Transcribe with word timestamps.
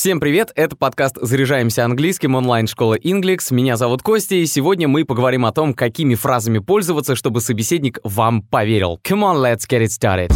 Всем 0.00 0.18
привет, 0.18 0.50
это 0.54 0.76
подкаст 0.76 1.18
«Заряжаемся 1.20 1.84
английским» 1.84 2.34
онлайн-школы 2.34 2.98
Inglix. 3.04 3.52
Меня 3.52 3.76
зовут 3.76 4.00
Костя, 4.00 4.34
и 4.34 4.46
сегодня 4.46 4.88
мы 4.88 5.04
поговорим 5.04 5.44
о 5.44 5.52
том, 5.52 5.74
какими 5.74 6.14
фразами 6.14 6.58
пользоваться, 6.58 7.14
чтобы 7.14 7.42
собеседник 7.42 7.98
вам 8.02 8.40
поверил. 8.40 8.98
Come 9.06 9.20
on, 9.24 9.42
let's 9.42 9.68
get 9.68 9.82
it 9.82 9.90
started. 9.90 10.32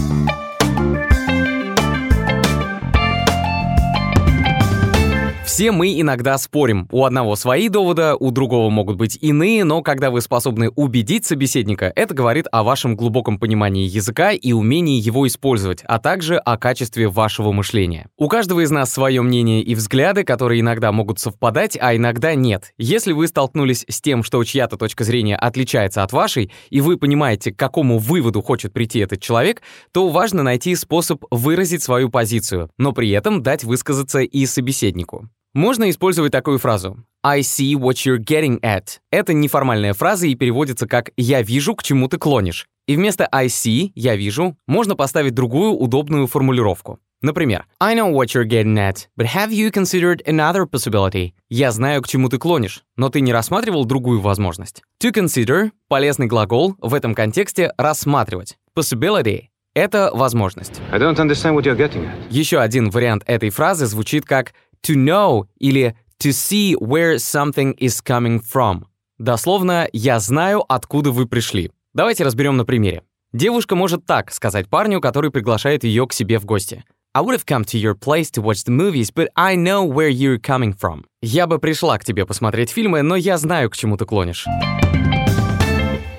Все 5.54 5.70
мы 5.70 6.00
иногда 6.00 6.36
спорим. 6.36 6.88
У 6.90 7.04
одного 7.04 7.36
свои 7.36 7.68
доводы, 7.68 8.14
у 8.18 8.32
другого 8.32 8.70
могут 8.70 8.96
быть 8.96 9.16
иные, 9.20 9.62
но 9.62 9.82
когда 9.82 10.10
вы 10.10 10.20
способны 10.20 10.70
убедить 10.70 11.26
собеседника, 11.26 11.92
это 11.94 12.12
говорит 12.12 12.46
о 12.50 12.64
вашем 12.64 12.96
глубоком 12.96 13.38
понимании 13.38 13.86
языка 13.86 14.32
и 14.32 14.50
умении 14.50 15.00
его 15.00 15.28
использовать, 15.28 15.84
а 15.84 16.00
также 16.00 16.38
о 16.38 16.58
качестве 16.58 17.06
вашего 17.06 17.52
мышления. 17.52 18.08
У 18.18 18.26
каждого 18.26 18.64
из 18.64 18.72
нас 18.72 18.92
свое 18.92 19.22
мнение 19.22 19.62
и 19.62 19.76
взгляды, 19.76 20.24
которые 20.24 20.60
иногда 20.60 20.90
могут 20.90 21.20
совпадать, 21.20 21.78
а 21.80 21.94
иногда 21.94 22.34
нет. 22.34 22.72
Если 22.76 23.12
вы 23.12 23.28
столкнулись 23.28 23.84
с 23.88 24.00
тем, 24.00 24.24
что 24.24 24.42
чья-то 24.42 24.76
точка 24.76 25.04
зрения 25.04 25.36
отличается 25.36 26.02
от 26.02 26.12
вашей, 26.12 26.50
и 26.70 26.80
вы 26.80 26.96
понимаете, 26.96 27.52
к 27.52 27.56
какому 27.56 27.98
выводу 27.98 28.42
хочет 28.42 28.72
прийти 28.72 28.98
этот 28.98 29.20
человек, 29.20 29.62
то 29.92 30.08
важно 30.08 30.42
найти 30.42 30.74
способ 30.74 31.22
выразить 31.30 31.84
свою 31.84 32.10
позицию, 32.10 32.70
но 32.76 32.90
при 32.90 33.08
этом 33.10 33.40
дать 33.40 33.62
высказаться 33.62 34.18
и 34.18 34.46
собеседнику. 34.46 35.28
Можно 35.54 35.88
использовать 35.88 36.32
такую 36.32 36.58
фразу 36.58 36.98
I 37.22 37.40
see 37.40 37.74
what 37.74 38.04
you're 38.04 38.18
getting 38.18 38.60
at. 38.60 38.98
Это 39.12 39.32
неформальная 39.32 39.94
фраза 39.94 40.26
и 40.26 40.34
переводится 40.34 40.88
как 40.88 41.10
«я 41.16 41.42
вижу, 41.42 41.76
к 41.76 41.82
чему 41.84 42.08
ты 42.08 42.18
клонишь». 42.18 42.66
И 42.86 42.96
вместо 42.96 43.26
I 43.30 43.46
see, 43.46 43.92
«я 43.94 44.16
вижу», 44.16 44.56
можно 44.66 44.96
поставить 44.96 45.32
другую 45.32 45.72
удобную 45.72 46.26
формулировку. 46.26 46.98
Например, 47.22 47.66
I 47.80 47.94
know 47.94 48.12
what 48.12 48.34
you're 48.34 48.44
getting 48.44 48.74
at, 48.76 49.06
but 49.16 49.26
have 49.32 49.50
you 49.50 49.70
considered 49.70 50.22
another 50.26 50.66
possibility? 50.66 51.32
Я 51.48 51.70
знаю, 51.70 52.02
к 52.02 52.08
чему 52.08 52.28
ты 52.28 52.36
клонишь, 52.36 52.82
но 52.96 53.08
ты 53.08 53.20
не 53.20 53.32
рассматривал 53.32 53.86
другую 53.86 54.20
возможность. 54.20 54.82
To 55.02 55.10
consider— 55.10 55.70
полезный 55.88 56.26
глагол, 56.26 56.74
в 56.80 56.92
этом 56.92 57.14
контексте 57.14 57.72
рассматривать. 57.78 58.58
Possibility— 58.76 59.44
это 59.74 60.10
возможность. 60.12 60.82
I 60.92 60.98
don't 60.98 61.16
understand 61.16 61.54
what 61.54 61.62
you're 61.62 61.78
getting 61.78 62.04
at. 62.04 62.12
Еще 62.28 62.58
один 62.58 62.90
вариант 62.90 63.22
этой 63.24 63.48
фразы 63.48 63.86
звучит 63.86 64.26
как 64.26 64.52
to 64.84 64.94
know 64.94 65.46
или 65.58 65.96
to 66.18 66.30
see 66.30 66.76
where 66.76 67.16
something 67.16 67.76
is 67.78 68.00
coming 68.02 68.40
from. 68.40 68.84
Дословно 69.18 69.88
«я 69.92 70.20
знаю, 70.20 70.64
откуда 70.68 71.10
вы 71.10 71.26
пришли». 71.26 71.70
Давайте 71.92 72.24
разберем 72.24 72.56
на 72.56 72.64
примере. 72.64 73.02
Девушка 73.32 73.74
может 73.74 74.06
так 74.06 74.32
сказать 74.32 74.68
парню, 74.68 75.00
который 75.00 75.30
приглашает 75.30 75.84
ее 75.84 76.06
к 76.06 76.12
себе 76.12 76.38
в 76.38 76.44
гости. 76.44 76.84
I 77.16 77.22
would 77.22 77.34
have 77.34 77.44
come 77.46 77.64
to 77.66 77.78
your 77.78 77.94
place 77.94 78.30
to 78.32 78.42
watch 78.42 78.64
the 78.64 78.72
movies, 78.72 79.12
but 79.14 79.28
I 79.36 79.54
know 79.54 79.84
where 79.84 80.08
you're 80.08 80.40
coming 80.40 80.76
from. 80.76 81.04
Я 81.22 81.46
бы 81.46 81.60
пришла 81.60 81.96
к 81.98 82.04
тебе 82.04 82.26
посмотреть 82.26 82.70
фильмы, 82.70 83.02
но 83.02 83.14
я 83.14 83.38
знаю, 83.38 83.70
к 83.70 83.76
чему 83.76 83.96
ты 83.96 84.04
клонишь. 84.04 84.46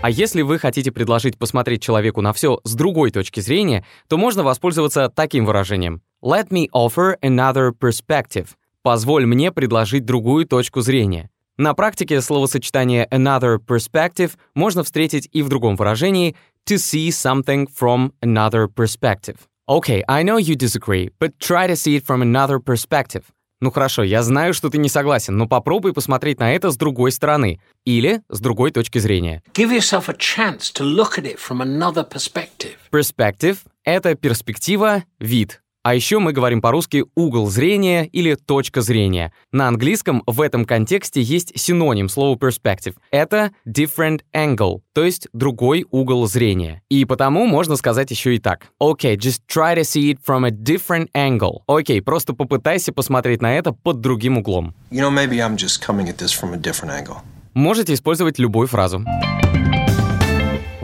А 0.02 0.10
если 0.10 0.42
вы 0.42 0.60
хотите 0.60 0.92
предложить 0.92 1.38
посмотреть 1.38 1.82
человеку 1.82 2.22
на 2.22 2.32
все 2.32 2.60
с 2.64 2.76
другой 2.76 3.12
точки 3.12 3.40
зрения, 3.40 3.84
то 4.08 4.18
можно 4.18 4.44
воспользоваться 4.44 5.10
таким 5.10 5.46
выражением. 5.46 6.02
Let 6.22 6.50
me 6.50 6.68
offer 6.72 7.18
another 7.22 7.72
perspective. 7.72 8.50
Позволь 8.82 9.26
мне 9.26 9.52
предложить 9.52 10.06
другую 10.06 10.46
точку 10.46 10.82
зрения. 10.82 11.30
На 11.58 11.74
практике 11.74 12.22
словосочетание 12.22 13.08
another 13.10 13.58
perspective 13.58 14.32
можно 14.54 14.84
встретить 14.84 15.30
и 15.32 15.42
в 15.42 15.50
другом 15.50 15.76
выражении 15.76 16.36
to 16.68 16.76
see 16.76 17.10
something 17.10 17.68
from 17.68 18.12
another 18.22 18.68
perspective. 18.68 19.38
Okay, 19.68 20.04
I 20.08 20.24
know 20.24 20.38
you 20.38 20.56
disagree, 20.56 21.10
but 21.20 21.40
try 21.40 21.68
to 21.68 21.76
see 21.76 21.96
it 21.96 22.06
from 22.06 22.22
another 22.22 22.60
perspective. 22.60 23.24
Ну 23.62 23.72
хорошо, 23.72 24.04
я 24.04 24.22
знаю, 24.22 24.54
что 24.54 24.70
ты 24.70 24.78
не 24.78 24.90
согласен, 24.90 25.38
но 25.38 25.48
попробуй 25.48 25.94
посмотреть 25.94 26.40
на 26.40 26.54
это 26.54 26.72
с 26.72 26.78
другой 26.78 27.12
стороны 27.12 27.60
или 27.86 28.22
с 28.30 28.40
другой 28.40 28.72
точки 28.72 29.00
зрения. 29.00 29.42
Give 29.54 29.72
yourself 29.72 30.10
a 30.10 30.14
chance 30.14 30.72
to 30.74 30.84
look 30.84 31.18
at 31.18 31.26
it 31.26 31.40
from 31.40 31.62
another 31.62 32.08
perspective. 32.08 32.76
Perspective— 32.92 33.60
это 33.86 34.16
перспектива, 34.16 35.06
вид, 35.20 35.62
а 35.86 35.94
еще 35.94 36.18
мы 36.18 36.34
говорим 36.34 36.62
по-русски 36.62 37.06
«угол 37.14 37.48
зрения» 37.48 38.08
или 38.08 38.34
«точка 38.34 38.82
зрения». 38.82 39.32
На 39.52 39.68
английском 39.68 40.24
в 40.26 40.42
этом 40.42 40.66
контексте 40.66 41.22
есть 41.22 41.52
синоним 41.56 42.10
слова 42.10 42.36
perspective. 42.36 42.96
Это 43.12 43.52
different 43.68 44.22
angle, 44.36 44.80
то 44.96 45.04
есть 45.04 45.28
другой 45.32 45.86
угол 45.92 46.26
зрения. 46.26 46.82
И 46.90 47.06
потому 47.06 47.46
можно 47.46 47.76
сказать 47.76 48.10
еще 48.10 48.34
и 48.36 48.40
так. 48.40 48.66
Okay, 48.82 49.16
just 49.16 49.42
try 49.48 49.76
to 49.76 49.84
see 49.84 50.12
it 50.12 50.18
from 50.28 50.44
a 50.44 50.50
different 50.50 51.10
angle. 51.14 51.62
Окей, 51.68 52.00
okay, 52.00 52.02
просто 52.02 52.34
попытайся 52.34 52.92
посмотреть 52.92 53.44
на 53.44 53.56
это 53.56 53.72
под 53.72 54.00
другим 54.00 54.40
углом. 54.40 54.74
You 54.90 55.02
know, 55.02 55.12
maybe 55.12 55.38
I'm 55.38 55.56
just 55.56 55.86
coming 55.86 56.08
at 56.08 56.18
this 56.18 56.32
from 56.32 56.56
a 56.56 56.58
different 56.58 57.00
angle. 57.00 57.18
Можете 57.54 57.94
использовать 57.94 58.40
любую 58.40 58.68
фразу. 58.68 59.06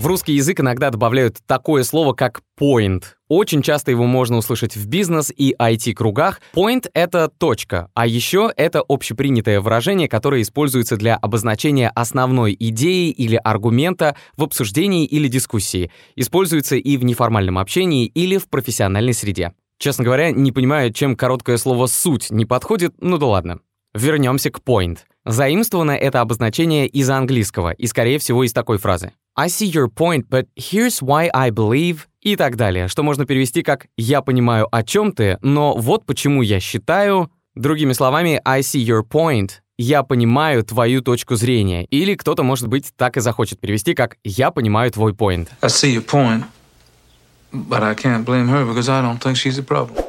В 0.02 0.08
русский 0.08 0.34
язык 0.34 0.60
иногда 0.60 0.90
добавляют 0.90 1.38
такое 1.46 1.84
слово, 1.84 2.14
как 2.14 2.42
point. 2.60 3.04
Очень 3.28 3.62
часто 3.62 3.92
его 3.92 4.08
можно 4.08 4.38
услышать 4.38 4.76
в 4.76 4.88
бизнес 4.88 5.32
и 5.32 5.54
IT-кругах. 5.54 6.42
Point— 6.56 6.90
это 6.96 7.30
точка, 7.30 7.88
а 7.94 8.08
еще 8.08 8.52
это 8.58 8.84
общепринятое 8.90 9.62
выражение, 9.62 10.10
которое 10.10 10.42
используется 10.42 10.98
для 10.98 11.16
обозначения 11.16 11.92
основной 11.94 12.58
идеи 12.60 13.12
или 13.12 13.36
аргумента 13.36 14.16
в 14.36 14.44
обсуждении 14.44 15.06
или 15.06 15.28
дискуссии. 15.28 15.92
Используется 16.16 16.78
и 16.78 16.98
в 16.98 17.06
неформальном 17.06 17.60
общении 17.60 18.08
или 18.08 18.40
в 18.40 18.50
профессиональной 18.50 19.14
среде. 19.14 19.54
Честно 19.78 20.04
говоря, 20.04 20.32
не 20.32 20.52
понимаю, 20.52 20.92
чем 20.92 21.16
короткое 21.16 21.58
слово 21.58 21.86
«суть» 21.86 22.32
не 22.32 22.48
подходит, 22.48 22.96
ну 23.02 23.20
да 23.20 23.28
ладно. 23.28 23.60
Вернемся 23.94 24.50
к 24.50 24.60
point. 24.60 25.00
Заимствовано 25.26 25.92
это 25.92 26.22
обозначение 26.22 26.88
из 26.88 27.10
английского 27.10 27.72
и, 27.72 27.86
скорее 27.88 28.18
всего, 28.20 28.44
из 28.44 28.54
такой 28.54 28.78
фразы. 28.78 29.12
I 29.36 29.48
see 29.48 29.72
your 29.72 29.88
point, 29.88 30.28
but 30.30 30.48
here's 30.58 31.02
why 31.02 31.30
I 31.34 31.52
believe 31.52 32.02
и 32.22 32.36
так 32.36 32.56
далее, 32.56 32.88
что 32.88 33.04
можно 33.04 33.26
перевести 33.26 33.64
как 33.64 33.88
«я 33.98 34.22
понимаю, 34.22 34.68
о 34.72 34.84
чем 34.84 35.12
ты, 35.12 35.38
но 35.42 35.76
вот 35.76 36.06
почему 36.06 36.42
я 36.42 36.60
считаю...» 36.60 37.32
Другими 37.54 37.92
словами, 37.92 38.40
I 38.46 38.62
see 38.62 38.82
your 38.82 39.04
point, 39.04 39.60
я 39.78 40.04
понимаю 40.04 40.64
твою 40.64 41.02
точку 41.02 41.36
зрения. 41.36 41.86
Или 41.86 42.16
кто-то, 42.16 42.44
может 42.44 42.68
быть, 42.68 42.94
так 42.96 43.18
и 43.18 43.20
захочет 43.20 43.60
перевести 43.60 43.94
как 43.94 44.18
«я 44.24 44.52
понимаю 44.52 44.92
твой 44.92 45.12
point». 45.12 45.50
I 45.62 45.70
see 45.70 45.94
your 45.94 46.06
point. 46.06 46.44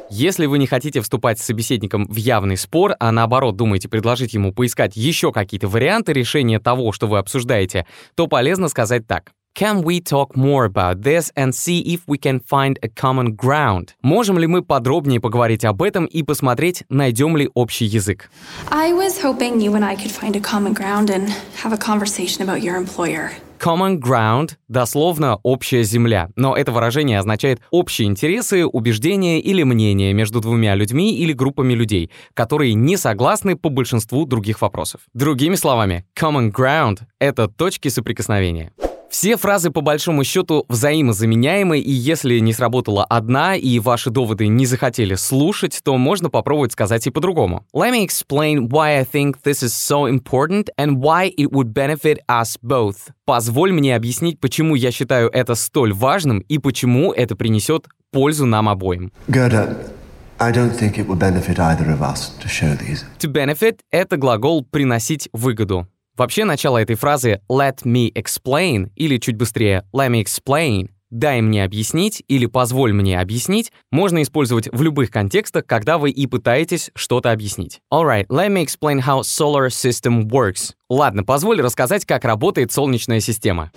Если 0.09 0.45
вы 0.45 0.57
не 0.59 0.67
хотите 0.67 1.01
вступать 1.01 1.39
с 1.39 1.43
собеседником 1.43 2.07
в 2.07 2.15
явный 2.15 2.57
спор, 2.57 2.95
а 2.99 3.11
наоборот 3.11 3.55
думаете 3.55 3.89
предложить 3.89 4.33
ему 4.33 4.53
поискать 4.53 4.95
еще 4.95 5.31
какие-то 5.31 5.67
варианты 5.67 6.13
решения 6.13 6.59
того, 6.59 6.91
что 6.91 7.07
вы 7.07 7.17
обсуждаете, 7.17 7.85
то 8.15 8.27
полезно 8.27 8.69
сказать 8.69 9.07
так. 9.07 9.31
Can 9.55 9.83
we 9.83 9.99
talk 9.99 10.35
more 10.35 10.65
about 10.65 11.03
this 11.03 11.31
and 11.35 11.53
see 11.53 11.79
if 11.81 12.01
we 12.07 12.17
can 12.17 12.39
find 12.39 12.79
a 12.81 12.87
common 12.87 13.35
ground? 13.35 13.89
Можем 14.01 14.39
ли 14.39 14.47
мы 14.47 14.63
подробнее 14.63 15.19
поговорить 15.19 15.63
об 15.63 15.83
этом 15.83 16.05
и 16.05 16.23
посмотреть, 16.23 16.83
найдем 16.89 17.37
ли 17.37 17.47
общий 17.53 17.85
язык? 17.85 18.31
I 18.71 18.93
was 18.93 19.21
hoping 19.21 19.59
you 19.59 19.75
and 19.75 19.85
I 19.85 19.95
could 19.95 20.11
find 20.11 20.35
a 20.35 20.39
common 20.39 20.73
ground 20.73 21.11
and 21.11 21.29
have 21.63 21.71
a 21.71 21.77
conversation 21.77 22.41
about 22.41 22.63
your 22.63 22.77
employer. 22.77 23.29
Common 23.63 23.97
ground— 23.97 24.57
дословно 24.67 25.39
«общая 25.41 25.83
земля», 25.83 26.29
но 26.35 26.53
это 26.53 26.73
выражение 26.73 27.17
означает 27.17 27.61
общие 27.71 28.09
интересы, 28.09 28.65
убеждения 28.65 29.39
или 29.39 29.63
мнения 29.63 30.11
между 30.11 30.41
двумя 30.41 30.75
людьми 30.75 31.15
или 31.15 31.31
группами 31.31 31.73
людей, 31.73 32.11
которые 32.33 32.73
не 32.73 32.97
согласны 32.97 33.55
по 33.55 33.69
большинству 33.69 34.25
других 34.25 34.61
вопросов. 34.61 34.99
Другими 35.13 35.55
словами, 35.55 36.05
common 36.13 36.51
ground— 36.51 37.03
это 37.19 37.47
точки 37.47 37.87
соприкосновения. 37.87 38.73
Все 39.13 39.37
фразы 39.37 39.69
по 39.69 39.81
большому 39.81 40.23
счету 40.23 40.65
взаимозаменяемы, 40.69 41.77
и 41.77 41.91
если 41.91 42.39
не 42.39 42.51
сработала 42.51 43.05
одна, 43.05 43.55
и 43.55 43.77
ваши 43.77 44.09
доводы 44.09 44.47
не 44.47 44.65
захотели 44.65 45.13
слушать, 45.13 45.81
то 45.83 45.95
можно 45.97 46.31
попробовать 46.31 46.71
сказать 46.71 47.05
и 47.05 47.11
по-другому. 47.11 47.63
Let 47.75 47.91
me 47.91 48.03
explain 48.03 48.69
why 48.69 48.97
I 48.97 49.03
think 49.03 49.35
this 49.43 49.61
is 49.61 49.75
so 49.75 50.07
important 50.11 50.69
and 50.79 50.97
why 50.97 51.31
it 51.37 51.51
would 51.51 51.73
benefit 51.73 52.21
us 52.27 52.57
both. 52.63 53.11
Позволь 53.25 53.71
мне 53.71 53.95
объяснить, 53.95 54.39
почему 54.39 54.73
я 54.73 54.91
считаю 54.91 55.29
это 55.29 55.53
столь 55.53 55.93
важным 55.93 56.39
и 56.39 56.57
почему 56.57 57.13
это 57.13 57.35
принесет 57.35 57.85
пользу 58.11 58.47
нам 58.47 58.67
обоим. 58.67 59.11
Gerda, 59.27 59.77
I 60.39 60.51
don't 60.51 60.75
think 60.75 60.97
it 60.97 61.07
would 61.07 61.19
benefit 61.19 61.59
either 61.59 61.87
of 61.87 62.01
us 62.01 62.31
to 62.41 62.47
show 62.47 62.75
these. 62.75 63.05
To 63.19 63.31
benefit— 63.31 63.77
это 63.91 64.17
глагол 64.17 64.65
«приносить 64.65 65.29
выгоду». 65.33 65.87
Вообще, 66.15 66.45
начало 66.45 66.77
этой 66.77 66.95
фразы 66.95 67.41
«let 67.49 67.83
me 67.85 68.11
explain» 68.13 68.91
или 68.95 69.17
чуть 69.17 69.35
быстрее 69.35 69.83
«let 69.91 70.09
me 70.09 70.23
explain» 70.23 70.89
«дай 71.09 71.41
мне 71.41 71.63
объяснить» 71.63 72.23
или 72.27 72.45
«позволь 72.45 72.93
мне 72.93 73.19
объяснить» 73.19 73.71
можно 73.91 74.21
использовать 74.21 74.67
в 74.71 74.81
любых 74.83 75.09
контекстах, 75.09 75.65
когда 75.65 75.97
вы 75.97 76.11
и 76.11 76.27
пытаетесь 76.27 76.91
что-то 76.93 77.31
объяснить. 77.31 77.79
Alright, 77.91 78.27
let 78.27 78.49
me 78.49 78.63
explain 78.63 78.99
how 78.99 79.21
solar 79.21 79.69
system 79.69 80.29
works. 80.29 80.73
Ладно, 80.89 81.23
позволь 81.23 81.61
рассказать, 81.61 82.05
как 82.05 82.25
работает 82.25 82.71
Солнечная 82.71 83.19
система. 83.19 83.71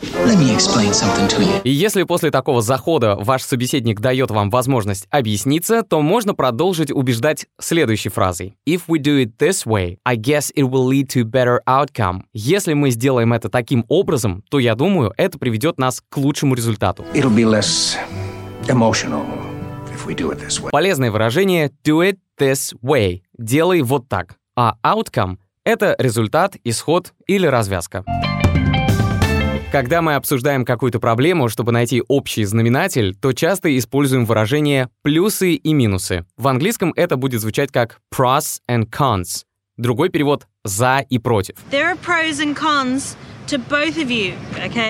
И 1.65 1.71
если 1.71 2.03
после 2.03 2.31
такого 2.31 2.61
захода 2.63 3.17
ваш 3.17 3.43
собеседник 3.43 4.01
дает 4.01 4.31
вам 4.31 4.51
возможность 4.51 5.07
объясниться, 5.11 5.83
то 5.83 6.03
можно 6.03 6.35
продолжить 6.35 6.91
убеждать 6.91 7.47
следующей 7.61 8.09
фразой. 8.09 8.57
If 8.67 8.83
we 8.89 8.99
do 8.99 9.23
it 9.23 9.37
this 9.39 9.65
way, 9.65 9.99
I 10.05 10.17
guess 10.17 10.53
it 10.55 10.69
will 10.69 10.89
lead 10.89 11.09
to 11.15 11.25
better 11.25 11.61
outcome. 11.67 12.23
Если 12.33 12.75
мы 12.75 12.91
сделаем 12.91 13.33
это 13.33 13.49
таким 13.49 13.85
образом, 13.89 14.43
то 14.51 14.59
я 14.59 14.75
думаю, 14.75 15.13
это 15.17 15.39
приведет 15.39 15.79
нас 15.79 16.03
к 16.09 16.17
лучшему 16.17 16.55
результату. 16.55 17.05
It'll 17.15 17.35
be 17.35 17.45
less 17.45 17.97
emotional 18.69 19.25
if 19.95 20.07
we 20.07 20.15
do 20.15 20.33
it 20.33 20.41
this 20.41 20.61
way. 20.61 20.71
Полезное 20.71 21.11
выражение 21.11 21.71
do 21.85 22.01
it 22.01 22.19
this 22.39 22.75
way. 22.83 23.23
Делай 23.39 23.83
вот 23.83 24.09
так. 24.09 24.37
А 24.57 24.77
outcome— 24.83 25.37
это 25.67 25.97
результат, 25.99 26.57
исход 26.65 27.13
или 27.27 27.47
развязка. 27.47 28.05
Когда 29.73 30.01
мы 30.01 30.15
обсуждаем 30.15 30.65
какую-то 30.65 31.01
проблему, 31.01 31.49
чтобы 31.49 31.73
найти 31.73 32.03
общий 32.07 32.45
знаменатель, 32.45 33.15
то 33.15 33.33
часто 33.33 33.77
используем 33.77 34.25
выражение 34.25 34.89
«плюсы 35.03 35.55
и 35.55 35.75
минусы». 35.75 36.25
В 36.39 36.47
английском 36.47 36.93
это 36.97 37.17
будет 37.17 37.41
звучать 37.41 37.73
как 37.73 37.99
pros 38.15 38.61
and 38.71 38.89
cons. 38.89 39.43
Другой 39.77 40.09
перевод 40.09 40.47
«за 40.65 41.05
и 41.11 41.19
против». 41.19 41.57
There 41.71 41.93
are 41.93 41.99
pros 41.99 42.39
and 42.39 42.57
cons 42.57 43.17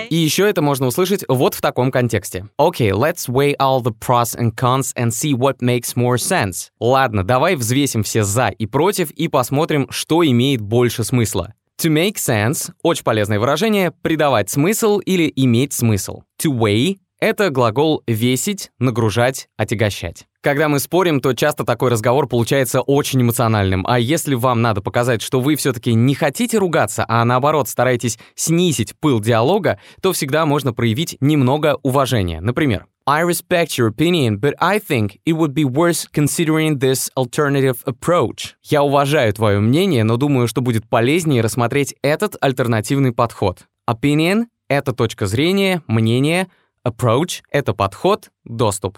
И 0.09 0.15
еще 0.15 0.49
это 0.49 0.61
можно 0.61 0.87
услышать 0.87 1.23
вот 1.27 1.53
в 1.53 1.61
таком 1.61 1.91
контексте. 1.91 2.47
Okay, 2.57 2.91
let's 2.91 3.27
weigh 3.27 3.55
all 3.57 3.81
the 3.81 3.93
pros 3.93 4.35
and 4.35 4.55
cons 4.55 4.93
and 4.95 5.11
see 5.11 5.33
what 5.33 5.57
makes 5.61 5.95
more 5.95 6.17
sense. 6.17 6.69
Ладно, 6.79 7.23
давай 7.23 7.55
взвесим 7.55 8.03
все 8.03 8.23
«за» 8.23 8.49
и 8.49 8.65
«против» 8.65 9.11
и 9.11 9.27
посмотрим, 9.27 9.87
что 9.89 10.25
имеет 10.25 10.61
больше 10.61 11.03
смысла. 11.03 11.53
To 11.79 11.91
make 11.91 12.15
sense— 12.15 12.71
очень 12.81 13.03
полезное 13.03 13.39
выражение, 13.39 13.91
придавать 13.91 14.49
смысл 14.49 14.97
или 14.97 15.31
иметь 15.35 15.73
смысл. 15.73 16.23
To 16.41 16.51
weigh— 16.51 16.97
это 17.19 17.49
глагол 17.49 18.03
«весить», 18.07 18.71
«нагружать», 18.79 19.49
«отягощать». 19.57 20.27
Когда 20.41 20.69
мы 20.69 20.79
спорим, 20.79 21.19
то 21.19 21.33
часто 21.33 21.65
такой 21.65 21.91
разговор 21.91 22.27
получается 22.27 22.81
очень 22.81 23.21
эмоциональным. 23.21 23.85
А 23.85 23.99
если 23.99 24.33
вам 24.33 24.61
надо 24.61 24.81
показать, 24.81 25.21
что 25.21 25.41
вы 25.41 25.55
все-таки 25.55 25.93
не 25.93 26.15
хотите 26.15 26.57
ругаться, 26.57 27.03
а 27.07 27.25
наоборот 27.25 27.67
стараетесь 27.67 28.17
снизить 28.35 28.95
пыл 28.99 29.19
диалога, 29.19 29.79
то 30.01 30.13
всегда 30.13 30.45
можно 30.45 30.73
проявить 30.73 31.17
немного 31.19 31.79
уважения. 31.83 32.39
Например, 32.39 32.85
I 33.05 33.23
respect 33.23 33.77
your 33.77 33.89
opinion, 33.89 34.39
but 34.39 34.53
I 34.59 34.79
think 34.79 35.19
it 35.25 35.33
would 35.33 35.53
be 35.53 35.63
worth 35.63 36.11
considering 36.13 36.77
this 36.79 37.09
alternative 37.17 37.77
approach. 37.85 38.55
Я 38.63 38.83
уважаю 38.83 39.33
твое 39.33 39.59
мнение, 39.59 40.03
но 40.03 40.17
думаю, 40.17 40.47
что 40.47 40.61
будет 40.61 40.89
полезнее 40.89 41.41
рассмотреть 41.41 41.95
этот 42.01 42.35
альтернативный 42.39 43.11
подход. 43.11 43.65
Opinion— 43.89 44.45
это 44.69 44.91
точка 44.91 45.25
зрения, 45.25 45.81
мнение, 45.87 46.47
approach— 46.87 47.41
это 47.51 47.73
подход, 47.73 48.29
доступ. 48.45 48.97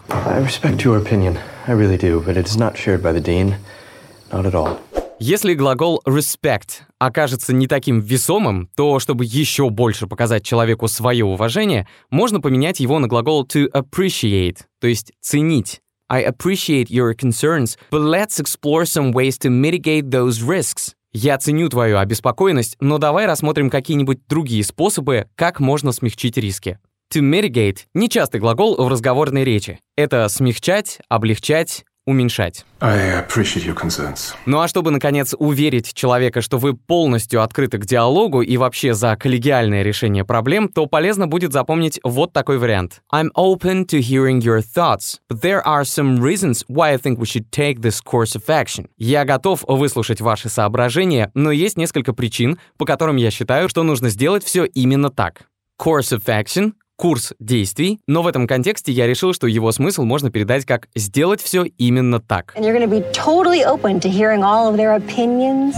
Если 5.22 5.52
глагол 5.52 6.00
respect 6.06 6.80
окажется 6.98 7.52
не 7.52 7.66
таким 7.66 8.00
весомым, 8.00 8.70
то 8.74 8.98
чтобы 9.00 9.26
еще 9.26 9.68
больше 9.68 10.06
показать 10.06 10.44
человеку 10.44 10.88
свое 10.88 11.26
уважение, 11.26 11.86
можно 12.08 12.40
поменять 12.40 12.80
его 12.80 12.98
на 12.98 13.06
глагол 13.06 13.44
to 13.44 13.70
appreciate, 13.70 14.60
то 14.80 14.86
есть 14.86 15.12
ценить. 15.20 15.82
I 16.08 16.24
appreciate 16.24 16.88
your 16.88 17.14
concerns, 17.14 17.76
but 17.90 18.00
let's 18.00 18.40
explore 18.40 18.84
some 18.84 19.12
ways 19.12 19.38
to 19.40 19.50
mitigate 19.50 20.08
those 20.10 20.42
risks. 20.42 20.94
Я 21.12 21.36
ценю 21.38 21.68
твою 21.68 21.98
обеспокоенность, 21.98 22.76
но 22.80 22.98
давай 22.98 23.26
рассмотрим 23.26 23.68
какие-нибудь 23.68 24.26
другие 24.26 24.64
способы, 24.64 25.26
как 25.34 25.60
можно 25.60 25.92
смягчить 25.92 26.38
риски. 26.38 26.78
To 27.12 27.22
mitigate— 27.22 27.86
нечастый 27.94 28.40
глагол 28.40 28.76
в 28.76 28.86
разговорной 28.86 29.42
речи. 29.42 29.80
Это 29.96 30.28
смягчать, 30.28 31.00
облегчать, 31.08 31.84
уменьшать. 32.06 32.64
I 32.80 33.20
appreciate 33.20 33.66
your 33.66 33.76
concerns. 33.76 34.34
Ну 34.46 34.60
а 34.60 34.68
чтобы, 34.68 34.92
наконец, 34.92 35.34
уверить 35.36 35.92
человека, 35.92 36.40
что 36.40 36.58
вы 36.58 36.74
полностью 36.74 37.42
открыты 37.42 37.78
к 37.78 37.84
диалогу 37.84 38.42
и 38.42 38.56
вообще 38.56 38.94
за 38.94 39.16
коллегиальное 39.16 39.82
решение 39.82 40.24
проблем, 40.24 40.68
то 40.68 40.86
полезно 40.86 41.26
будет 41.26 41.52
запомнить 41.52 41.98
вот 42.04 42.32
такой 42.32 42.58
вариант. 42.58 43.02
I'm 43.12 43.30
open 43.36 43.86
to 43.86 43.98
hearing 43.98 44.38
your 44.38 44.60
thoughts, 44.60 45.18
but 45.28 45.40
there 45.40 45.62
are 45.66 45.82
some 45.82 46.20
reasons 46.20 46.64
why 46.68 46.92
I 46.92 46.96
think 46.96 47.18
we 47.18 47.26
should 47.26 47.50
take 47.50 47.80
this 47.80 48.00
course 48.00 48.36
of 48.36 48.44
action. 48.46 48.88
Я 48.98 49.24
готов 49.24 49.64
выслушать 49.66 50.20
ваши 50.20 50.48
соображения, 50.48 51.32
но 51.34 51.50
есть 51.50 51.76
несколько 51.76 52.12
причин, 52.12 52.60
по 52.78 52.84
которым 52.84 53.16
я 53.16 53.32
считаю, 53.32 53.68
что 53.68 53.82
нужно 53.82 54.10
сделать 54.10 54.44
все 54.44 54.64
именно 54.64 55.10
так. 55.10 55.42
Course 55.80 56.12
of 56.12 56.24
action 56.26 56.74
курс 57.00 57.32
действий, 57.40 57.98
но 58.06 58.20
в 58.20 58.26
этом 58.26 58.46
контексте 58.46 58.92
я 58.92 59.06
решил, 59.06 59.32
что 59.32 59.46
его 59.46 59.72
смысл 59.72 60.04
можно 60.04 60.30
передать 60.30 60.66
как 60.66 60.88
«сделать 60.94 61.40
все 61.40 61.64
именно 61.64 62.20
так». 62.20 62.54
And 62.58 62.62
you're 62.62 62.76
going 62.76 62.86
to 62.86 62.90
be 62.90 63.02
totally 63.12 63.64
open 63.64 64.00
to 64.00 64.10
hearing 64.10 64.42
all 64.42 64.68
of 64.68 64.76
their 64.76 64.94
opinions. 64.94 65.74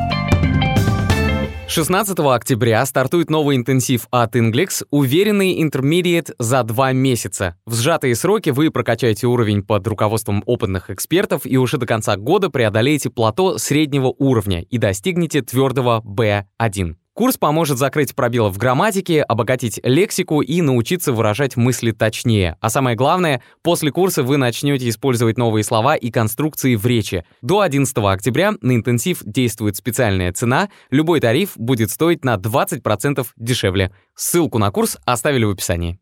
16 1.68 2.18
октября 2.18 2.84
стартует 2.84 3.30
новый 3.30 3.56
интенсив 3.56 4.08
от 4.10 4.34
Inglix 4.34 4.84
«Уверенный 4.90 5.62
Intermediate 5.62 6.34
за 6.40 6.64
два 6.64 6.92
месяца». 6.92 7.56
В 7.66 7.76
сжатые 7.76 8.16
сроки 8.16 8.50
вы 8.50 8.72
прокачаете 8.72 9.28
уровень 9.28 9.62
под 9.62 9.86
руководством 9.86 10.42
опытных 10.44 10.90
экспертов 10.90 11.46
и 11.46 11.56
уже 11.56 11.78
до 11.78 11.86
конца 11.86 12.16
года 12.16 12.50
преодолеете 12.50 13.10
плато 13.10 13.58
среднего 13.58 14.12
уровня 14.18 14.60
и 14.62 14.76
достигнете 14.76 15.40
твердого 15.40 16.02
B1. 16.04 16.96
Курс 17.14 17.36
поможет 17.36 17.76
закрыть 17.76 18.14
пробелы 18.14 18.50
в 18.50 18.56
грамматике, 18.56 19.22
обогатить 19.22 19.78
лексику 19.82 20.40
и 20.40 20.62
научиться 20.62 21.12
выражать 21.12 21.56
мысли 21.56 21.90
точнее. 21.90 22.56
А 22.60 22.70
самое 22.70 22.96
главное, 22.96 23.42
после 23.62 23.92
курса 23.92 24.22
вы 24.22 24.38
начнете 24.38 24.88
использовать 24.88 25.36
новые 25.36 25.62
слова 25.62 25.94
и 25.94 26.10
конструкции 26.10 26.74
в 26.74 26.86
речи. 26.86 27.24
До 27.42 27.60
11 27.60 27.94
октября 27.98 28.54
на 28.62 28.74
интенсив 28.74 29.18
действует 29.26 29.76
специальная 29.76 30.32
цена. 30.32 30.70
Любой 30.90 31.20
тариф 31.20 31.52
будет 31.56 31.90
стоить 31.90 32.24
на 32.24 32.36
20% 32.36 33.26
дешевле. 33.36 33.92
Ссылку 34.14 34.58
на 34.58 34.70
курс 34.70 34.96
оставили 35.04 35.44
в 35.44 35.50
описании. 35.50 35.98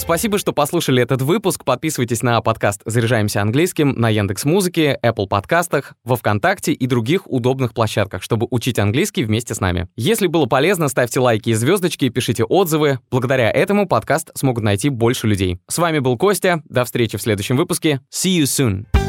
Спасибо, 0.00 0.38
что 0.38 0.54
послушали 0.54 1.02
этот 1.02 1.20
выпуск. 1.20 1.62
Подписывайтесь 1.62 2.22
на 2.22 2.40
подкаст 2.40 2.80
«Заряжаемся 2.86 3.42
английским» 3.42 3.90
на 3.90 4.08
Яндекс 4.08 4.46
Музыке, 4.46 4.98
Apple 5.04 5.28
подкастах, 5.28 5.92
во 6.04 6.16
Вконтакте 6.16 6.72
и 6.72 6.86
других 6.86 7.30
удобных 7.30 7.74
площадках, 7.74 8.22
чтобы 8.22 8.46
учить 8.50 8.78
английский 8.78 9.24
вместе 9.24 9.54
с 9.54 9.60
нами. 9.60 9.88
Если 9.96 10.26
было 10.26 10.46
полезно, 10.46 10.88
ставьте 10.88 11.20
лайки 11.20 11.50
и 11.50 11.54
звездочки, 11.54 12.08
пишите 12.08 12.44
отзывы. 12.44 12.98
Благодаря 13.10 13.50
этому 13.50 13.86
подкаст 13.86 14.30
смогут 14.34 14.64
найти 14.64 14.88
больше 14.88 15.26
людей. 15.26 15.58
С 15.68 15.76
вами 15.76 15.98
был 15.98 16.16
Костя. 16.16 16.62
До 16.64 16.86
встречи 16.86 17.18
в 17.18 17.22
следующем 17.22 17.58
выпуске. 17.58 18.00
See 18.10 18.38
you 18.38 18.44
soon. 18.44 18.99